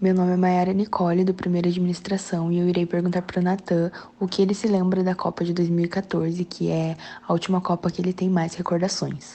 [0.00, 3.92] Meu nome é Mayara Nicole, do Primeira Administração, e eu irei perguntar para o Natan
[4.18, 8.00] o que ele se lembra da Copa de 2014, que é a última Copa que
[8.00, 9.32] ele tem mais recordações.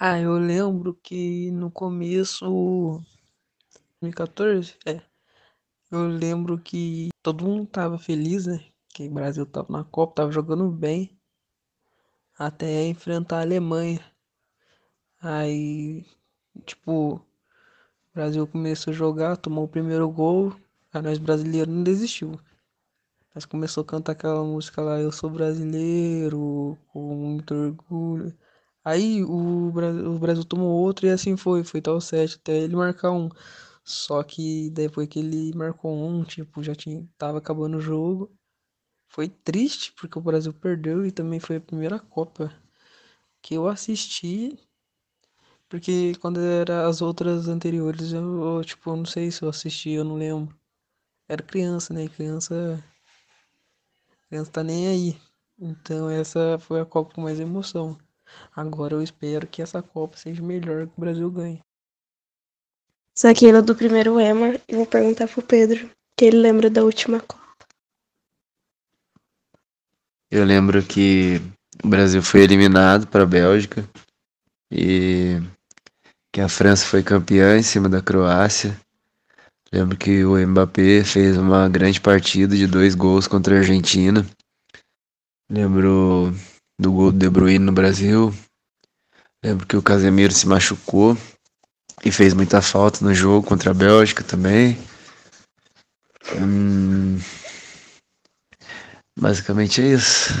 [0.00, 2.98] Ah, eu lembro que no começo.
[4.00, 4.78] 2014?
[4.86, 5.02] É.
[5.90, 8.64] Eu lembro que todo mundo tava feliz, né?
[8.94, 11.14] Que o Brasil tava na Copa, tava jogando bem.
[12.38, 14.00] Até enfrentar a Alemanha.
[15.20, 16.06] Aí,
[16.64, 17.20] tipo,
[18.16, 20.56] o Brasil começou a jogar, tomou o primeiro gol,
[20.90, 22.40] aí nós brasileiros não desistiu.
[23.34, 28.34] Nós começou a cantar aquela música lá, Eu Sou Brasileiro, com muito orgulho.
[28.82, 32.74] Aí o Brasil, o Brasil tomou outro e assim foi, foi tal sete até ele
[32.74, 33.28] marcar um.
[33.84, 38.34] Só que depois que ele marcou um, tipo, já tinha, tava acabando o jogo.
[39.08, 42.50] Foi triste porque o Brasil perdeu e também foi a primeira Copa
[43.42, 44.58] que eu assisti
[45.68, 50.04] porque quando era as outras anteriores, eu, eu, tipo, não sei se eu assisti, eu
[50.04, 50.54] não lembro.
[51.28, 52.08] Era criança, né?
[52.08, 52.82] Criança.
[54.28, 55.18] Criança tá nem aí.
[55.58, 57.98] Então essa foi a Copa com mais emoção.
[58.54, 61.62] Agora eu espero que essa Copa seja melhor que o Brasil ganhe.
[63.24, 67.42] Aquela do primeiro EMA e vou perguntar pro Pedro que ele lembra da última Copa.
[70.30, 71.40] Eu lembro que
[71.82, 73.88] o Brasil foi eliminado para a Bélgica
[74.70, 75.40] e
[76.36, 78.78] que a França foi campeã em cima da Croácia.
[79.72, 84.22] Lembro que o Mbappé fez uma grande partida de dois gols contra a Argentina.
[85.50, 86.36] Lembro
[86.78, 88.34] do gol do De Bruyne no Brasil.
[89.42, 91.16] Lembro que o Casemiro se machucou
[92.04, 94.76] e fez muita falta no jogo contra a Bélgica também.
[96.38, 97.18] Hum,
[99.18, 100.34] basicamente é isso.